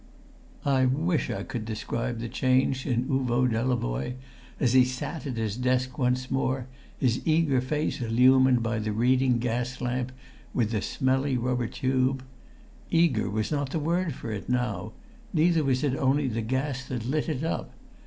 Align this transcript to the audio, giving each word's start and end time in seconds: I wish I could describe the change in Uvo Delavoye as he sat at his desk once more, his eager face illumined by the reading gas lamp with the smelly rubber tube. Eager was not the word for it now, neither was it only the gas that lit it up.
I 0.65 0.85
wish 0.85 1.29
I 1.29 1.43
could 1.43 1.63
describe 1.63 2.17
the 2.17 2.27
change 2.27 2.87
in 2.87 3.05
Uvo 3.07 3.45
Delavoye 3.47 4.15
as 4.59 4.73
he 4.73 4.83
sat 4.83 5.27
at 5.27 5.37
his 5.37 5.55
desk 5.55 5.99
once 5.99 6.31
more, 6.31 6.65
his 6.97 7.21
eager 7.23 7.61
face 7.61 8.01
illumined 8.01 8.63
by 8.63 8.79
the 8.79 8.93
reading 8.93 9.37
gas 9.37 9.79
lamp 9.79 10.11
with 10.55 10.71
the 10.71 10.81
smelly 10.81 11.37
rubber 11.37 11.67
tube. 11.67 12.23
Eager 12.89 13.29
was 13.29 13.51
not 13.51 13.69
the 13.69 13.77
word 13.77 14.15
for 14.15 14.31
it 14.31 14.49
now, 14.49 14.93
neither 15.33 15.63
was 15.63 15.83
it 15.83 15.95
only 15.95 16.27
the 16.27 16.41
gas 16.41 16.83
that 16.87 17.05
lit 17.05 17.29
it 17.29 17.43
up. 17.43 17.71